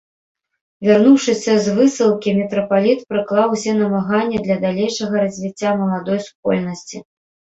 [0.85, 6.97] Вярнуўшыся з высылкі, мітрапаліт прыклаў усе намаганні для далейшага развіцця маладой супольнасці.